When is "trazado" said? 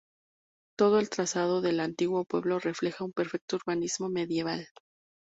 1.11-1.61